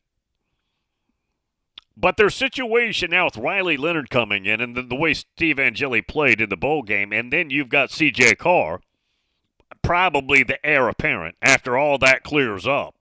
[1.96, 6.02] But their situation now with Riley Leonard coming in and the, the way Steve Angeli
[6.02, 8.82] played in the bowl game, and then you've got CJ Carr,
[9.84, 12.96] probably the heir apparent after all that clears up.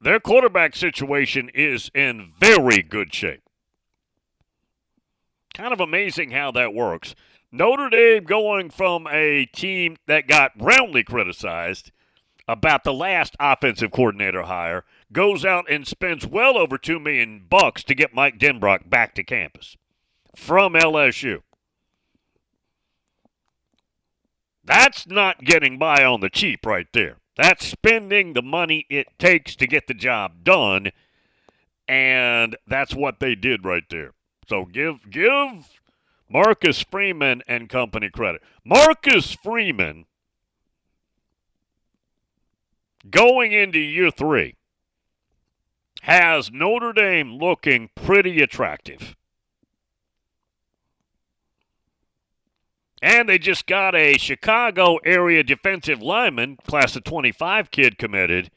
[0.00, 3.42] Their quarterback situation is in very good shape.
[5.54, 7.14] Kind of amazing how that works.
[7.54, 11.92] Notre Dame going from a team that got roundly criticized
[12.48, 17.84] about the last offensive coordinator hire goes out and spends well over 2 million bucks
[17.84, 19.76] to get Mike Denbrock back to campus
[20.34, 21.42] from LSU.
[24.64, 27.18] That's not getting by on the cheap right there.
[27.36, 30.90] That's spending the money it takes to get the job done
[31.86, 34.12] and that's what they did right there.
[34.48, 35.68] So give give
[36.34, 38.42] Marcus Freeman and company credit.
[38.64, 40.04] Marcus Freeman
[43.08, 44.56] going into year three
[46.02, 49.14] has Notre Dame looking pretty attractive.
[53.00, 58.50] And they just got a Chicago area defensive lineman, class of 25 kid committed,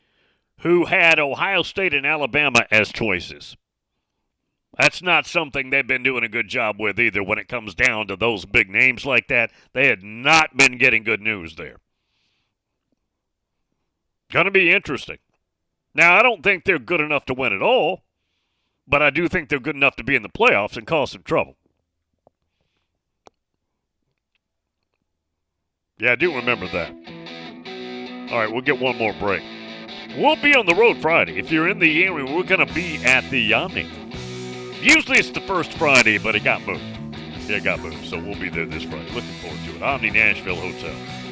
[0.61, 3.55] who had Ohio State and Alabama as choices.
[4.78, 8.07] That's not something they've been doing a good job with either when it comes down
[8.07, 9.51] to those big names like that.
[9.73, 11.78] They had not been getting good news there.
[14.32, 15.17] Going to be interesting.
[15.95, 18.03] Now, I don't think they're good enough to win at all,
[18.88, 21.23] but I do think they're good enough to be in the playoffs and cause some
[21.23, 21.55] trouble.
[25.97, 26.91] Yeah, I do remember that.
[28.32, 29.41] All right, we'll get one more break.
[30.15, 31.39] We'll be on the road Friday.
[31.39, 34.07] If you're in the area, we're going to be at the Omni.
[34.88, 36.81] Usually it's the first Friday, but it got moved.
[37.45, 39.11] Yeah, it got moved, so we'll be there this Friday.
[39.13, 39.81] Looking forward to it.
[39.81, 41.26] Omni Nashville Hotel.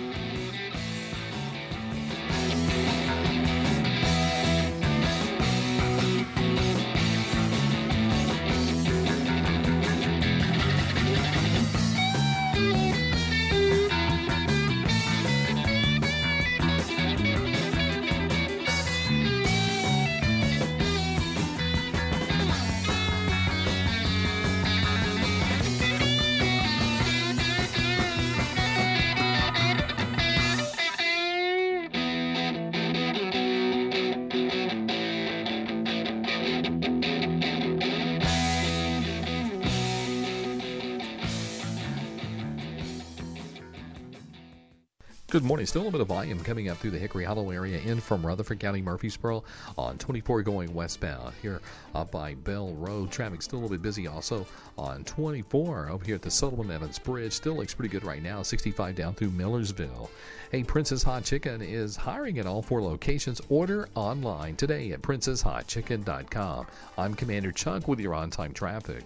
[45.55, 45.67] Morning.
[45.67, 48.25] Still a little bit of volume coming up through the Hickory Hollow area in from
[48.25, 49.41] Rutherford County Murfreesboro
[49.77, 51.33] on 24 going westbound.
[51.41, 51.61] Here
[51.93, 54.45] up by Bell Road, traffic still a little bit busy also
[54.77, 57.31] on 24 over here at the Silliman Evans Bridge.
[57.31, 58.43] Still looks pretty good right now.
[58.43, 60.09] 65 down through Millersville.
[60.51, 63.39] Hey, Prince's Hot Chicken is hiring at all four locations.
[63.47, 66.67] Order online today at princeshotchicken.com.
[66.97, 69.05] I'm Commander Chuck with your on time traffic.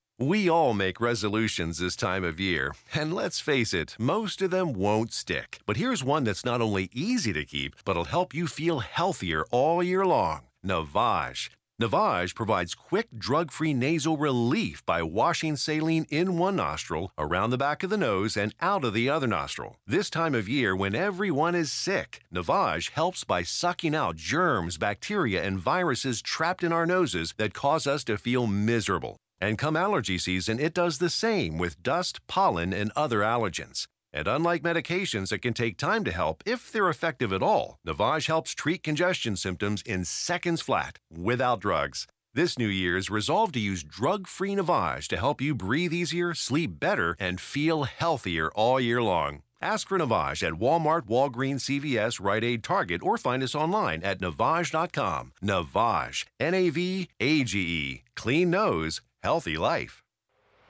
[0.21, 4.71] We all make resolutions this time of year, and let's face it, most of them
[4.71, 5.57] won't stick.
[5.65, 9.81] But here's one that's not only easy to keep, but'll help you feel healthier all
[9.81, 11.49] year long Navage.
[11.81, 17.57] Navage provides quick, drug free nasal relief by washing saline in one nostril, around the
[17.57, 19.77] back of the nose, and out of the other nostril.
[19.87, 25.43] This time of year, when everyone is sick, Navage helps by sucking out germs, bacteria,
[25.43, 29.17] and viruses trapped in our noses that cause us to feel miserable.
[29.41, 33.87] And come allergy season, it does the same with dust, pollen, and other allergens.
[34.13, 38.27] And unlike medications that can take time to help, if they're effective at all, Navage
[38.27, 42.05] helps treat congestion symptoms in seconds flat, without drugs.
[42.33, 46.79] This New Year's, resolve to use drug free Navage to help you breathe easier, sleep
[46.79, 49.41] better, and feel healthier all year long.
[49.61, 54.19] Ask for Navage at Walmart, Walgreens, CVS, Rite Aid, Target, or find us online at
[54.19, 55.33] Navage.com.
[55.43, 58.03] Navage, N A V A G E.
[58.15, 60.03] Clean nose, healthy life.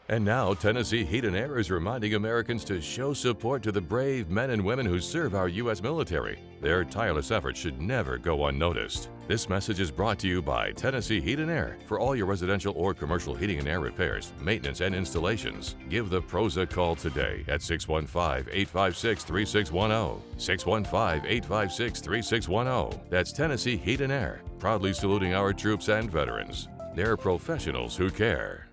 [0.09, 4.29] And now, Tennessee Heat and Air is reminding Americans to show support to the brave
[4.29, 5.81] men and women who serve our U.S.
[5.81, 6.37] military.
[6.59, 9.09] Their tireless efforts should never go unnoticed.
[9.29, 11.77] This message is brought to you by Tennessee Heat and Air.
[11.85, 16.21] For all your residential or commercial heating and air repairs, maintenance, and installations, give the
[16.21, 20.37] pros a call today at 615 856 3610.
[20.37, 22.99] 615 856 3610.
[23.09, 26.67] That's Tennessee Heat and Air, proudly saluting our troops and veterans.
[26.93, 28.70] They're professionals who care.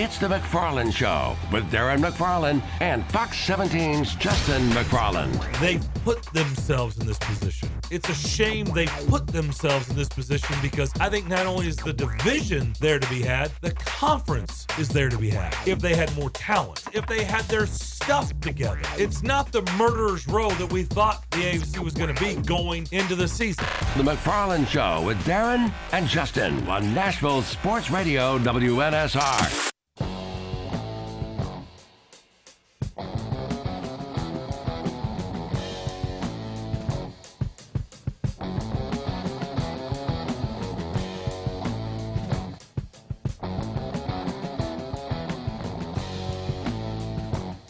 [0.00, 5.58] It's the McFarland Show with Darren McFarland and Fox 17's Justin McFarland.
[5.58, 7.68] They've put themselves in this position.
[7.90, 11.74] It's a shame they put themselves in this position because I think not only is
[11.74, 15.52] the division there to be had, the conference is there to be had.
[15.66, 20.28] If they had more talent, if they had their stuff together, it's not the murderer's
[20.28, 23.64] row that we thought the AFC was going to be going into the season.
[23.96, 29.57] The McFarland Show with Darren and Justin on Nashville Sports Radio WNSR.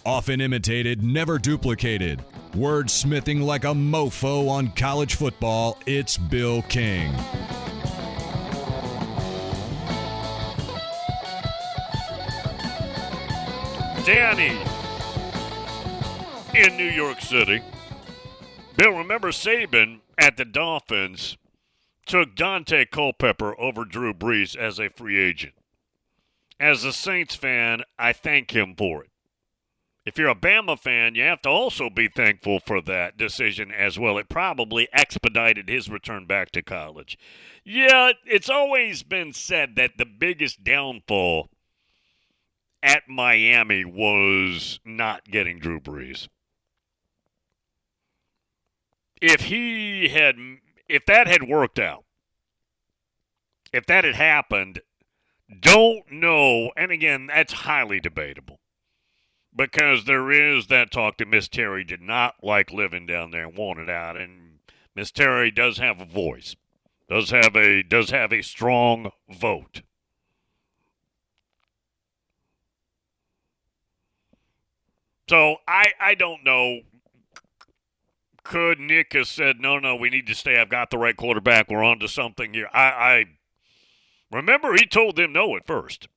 [0.09, 2.24] Often imitated, never duplicated.
[2.52, 7.12] Wordsmithing like a mofo on college football, it's Bill King.
[14.06, 14.59] Danny
[16.54, 17.61] in New York City.
[18.78, 21.36] Bill, remember Saban at the Dolphins
[22.06, 25.52] took Daunte Culpepper over Drew Brees as a free agent.
[26.59, 29.11] As a Saints fan, I thank him for it.
[30.09, 33.98] If you're a Bama fan, you have to also be thankful for that decision as
[33.98, 34.16] well.
[34.16, 37.18] It probably expedited his return back to college.
[37.62, 41.50] Yeah, it's always been said that the biggest downfall
[42.82, 46.26] at Miami was not getting Drew Brees.
[49.20, 50.36] If he had,
[50.88, 52.06] if that had worked out,
[53.74, 54.80] if that had happened,
[55.61, 56.70] don't know.
[56.78, 58.57] And again, that's highly debatable
[59.59, 63.59] because there is that talk that Miss Terry did not like living down there and
[63.59, 64.61] wanted out, and
[64.94, 66.54] Miss Terry does have a voice,
[67.11, 69.82] does have a does have a strong vote.
[75.28, 76.80] So I I don't know.
[78.44, 80.59] Could Nick have said no, no, we need to stay.
[80.59, 81.68] I've got the right quarterback.
[81.68, 82.68] We're on to something here.
[82.72, 83.24] I, I
[84.30, 86.09] remember he told them no at first.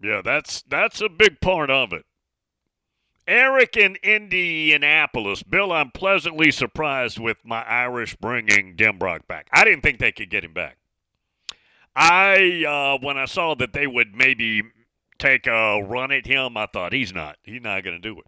[0.00, 2.04] Yeah, that's that's a big part of it.
[3.28, 5.42] Eric in Indianapolis.
[5.42, 9.48] Bill, I'm pleasantly surprised with my Irish bringing Denbrock back.
[9.52, 10.78] I didn't think they could get him back.
[11.94, 14.62] I, uh, when I saw that they would maybe
[15.18, 17.36] take a run at him, I thought he's not.
[17.42, 18.26] He's not going to do it.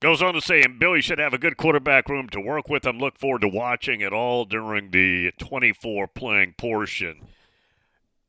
[0.00, 2.68] Goes on to say, and Bill, you should have a good quarterback room to work
[2.68, 2.86] with.
[2.86, 7.28] I'm looking forward to watching it all during the 24 playing portion.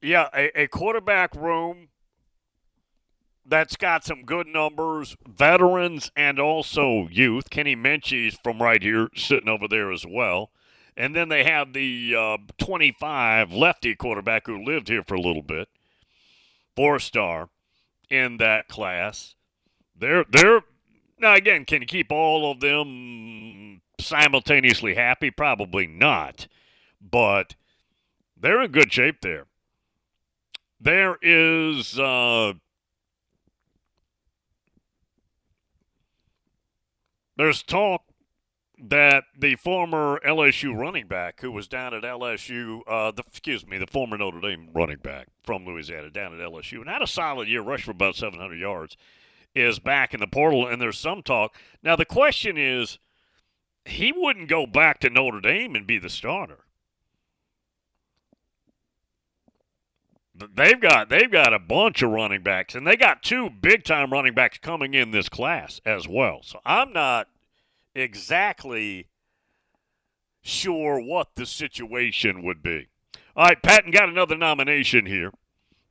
[0.01, 1.89] Yeah, a, a quarterback room
[3.45, 7.49] that's got some good numbers, veterans and also youth.
[7.49, 10.51] Kenny Minchey's from right here, sitting over there as well.
[10.95, 15.41] And then they have the uh, 25 lefty quarterback who lived here for a little
[15.41, 15.69] bit,
[16.75, 17.49] four star
[18.09, 19.35] in that class.
[19.97, 20.61] They're they're
[21.17, 25.31] now again, can you keep all of them simultaneously happy?
[25.31, 26.47] Probably not,
[27.01, 27.55] but
[28.37, 29.45] they're in good shape there.
[30.79, 31.99] There is.
[31.99, 32.53] Uh,
[37.39, 38.03] There's talk
[38.77, 43.77] that the former LSU running back who was down at LSU, uh, the, excuse me,
[43.77, 47.47] the former Notre Dame running back from Louisiana down at LSU and had a solid
[47.47, 48.97] year, rushed for about 700 yards,
[49.55, 50.67] is back in the portal.
[50.67, 51.55] And there's some talk.
[51.81, 52.99] Now, the question is,
[53.85, 56.65] he wouldn't go back to Notre Dame and be the starter.
[60.55, 64.11] They've got they've got a bunch of running backs, and they got two big time
[64.11, 66.41] running backs coming in this class as well.
[66.43, 67.27] So I'm not
[67.93, 69.07] exactly
[70.41, 72.87] sure what the situation would be.
[73.35, 75.31] All right, Patton got another nomination here.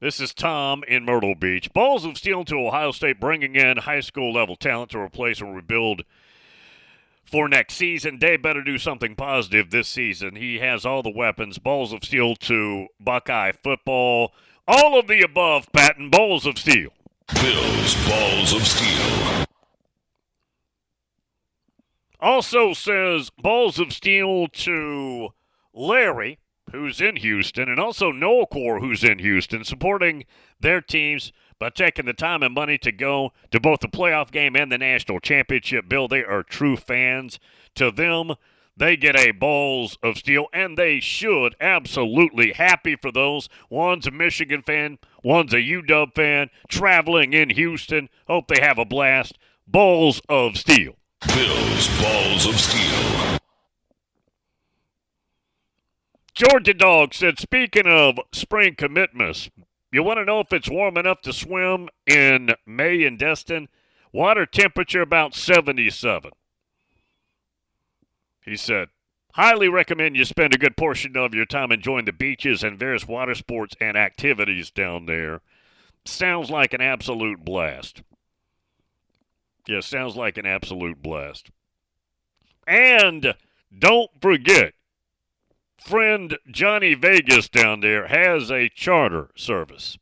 [0.01, 1.72] This is Tom in Myrtle Beach.
[1.72, 5.57] Balls of Steel to Ohio State bringing in high school level talent to replace and
[5.57, 6.03] rebuild
[7.29, 8.18] for next season.
[8.18, 10.37] They better do something positive this season.
[10.37, 11.59] He has all the weapons.
[11.59, 14.33] Balls of Steel to Buckeye football.
[14.66, 16.11] All of the above, Patton.
[16.11, 16.91] Balls of Steel.
[17.35, 19.47] Bill's Balls of Steel.
[22.20, 25.29] Also says balls of steel to
[25.72, 26.41] Larry,
[26.72, 30.24] who's in Houston, and also Noacor, who's in Houston, supporting
[30.59, 34.57] their teams by taking the time and money to go to both the playoff game
[34.57, 35.89] and the national championship.
[35.89, 37.39] Bill, they are true fans.
[37.75, 38.35] To them,
[38.77, 43.49] they get a balls of steel, and they should absolutely happy for those.
[43.69, 48.09] One's a Michigan fan, one's a UW fan, traveling in Houston.
[48.29, 49.37] Hope they have a blast.
[49.67, 50.95] Balls of steel.
[51.27, 53.39] Bill's Balls of Steel.
[56.33, 59.51] Georgia Dog said, speaking of spring commitments,
[59.93, 63.68] you want to know if it's warm enough to swim in May in Destin?
[64.12, 66.30] Water temperature about 77.
[68.43, 68.89] He said,
[69.34, 73.07] highly recommend you spend a good portion of your time enjoying the beaches and various
[73.07, 75.41] water sports and activities down there.
[76.05, 78.03] Sounds like an absolute blast.
[79.66, 81.51] Yeah, sounds like an absolute blast.
[82.66, 83.34] And
[83.78, 84.72] don't forget,
[85.79, 89.99] friend Johnny Vegas down there has a charter service.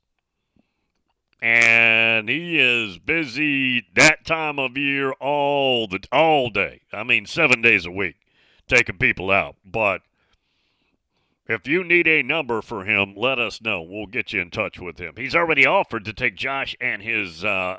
[1.41, 6.81] And he is busy that time of year all the all day.
[6.93, 8.16] I mean 7 days a week
[8.66, 9.57] taking people out.
[9.64, 10.03] But
[11.49, 13.81] if you need a number for him, let us know.
[13.83, 15.14] We'll get you in touch with him.
[15.16, 17.79] He's already offered to take Josh and his uh,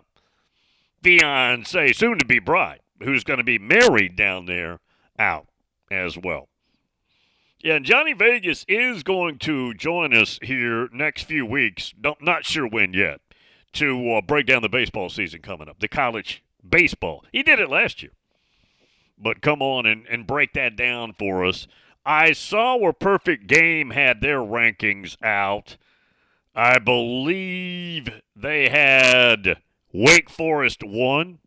[1.03, 4.79] fiance, soon to be bride, who's going to be married down there,
[5.19, 5.47] out
[5.91, 6.47] as well.
[7.67, 11.93] Yeah, and Johnny Vegas is going to join us here next few weeks.
[11.99, 13.19] Don't, not sure when yet
[13.73, 17.25] to uh, break down the baseball season coming up, the college baseball.
[17.33, 18.13] He did it last year,
[19.17, 21.67] but come on and, and break that down for us.
[22.05, 25.75] I saw where Perfect Game had their rankings out.
[26.55, 29.57] I believe they had
[29.91, 31.39] Wake Forest won.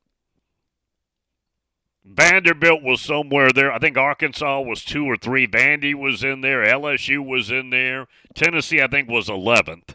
[2.05, 3.73] Vanderbilt was somewhere there.
[3.73, 5.47] I think Arkansas was two or three.
[5.47, 6.65] Vandy was in there.
[6.65, 8.07] LSU was in there.
[8.35, 9.95] Tennessee, I think, was 11th.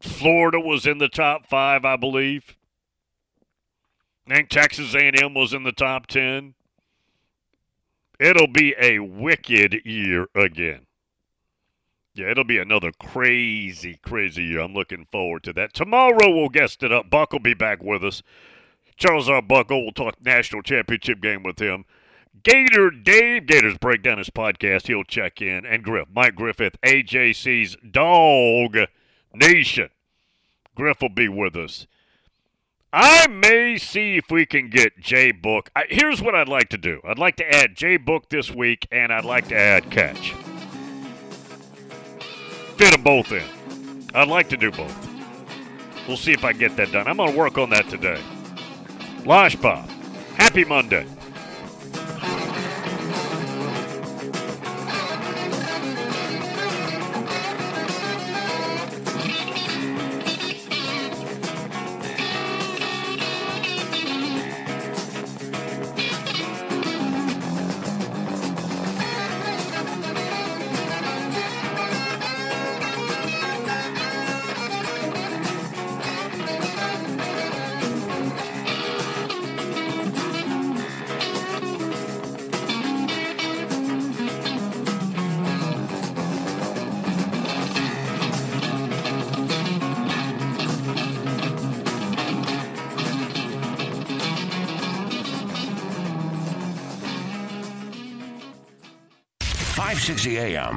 [0.00, 2.56] Florida was in the top five, I believe.
[4.28, 6.54] I think Texas A&M was in the top 10.
[8.18, 10.86] It'll be a wicked year again.
[12.14, 14.60] Yeah, it'll be another crazy, crazy year.
[14.60, 15.74] I'm looking forward to that.
[15.74, 17.10] Tomorrow we'll guest it up.
[17.10, 18.22] Buck will be back with us.
[18.96, 21.84] Charles Arbuckle, we'll talk national championship game with him.
[22.42, 24.86] Gator Dave, Gators break down his podcast.
[24.86, 25.64] He'll check in.
[25.64, 28.76] And Griff, Mike Griffith, AJC's Dog
[29.34, 29.88] Nation.
[30.74, 31.86] Griff will be with us.
[32.92, 35.70] I may see if we can get J Book.
[35.88, 37.00] Here's what I'd like to do.
[37.04, 40.34] I'd like to add J Book this week, and I'd like to add Catch
[42.76, 43.42] fit them both in.
[44.14, 44.94] I'd like to do both.
[46.06, 47.08] We'll see if I get that done.
[47.08, 48.20] I'm going to work on that today.
[49.26, 49.88] Losh Bob,
[50.36, 51.04] happy Monday.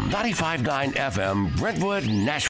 [0.09, 2.47] 95.9 FM, Brentwood, Nashville.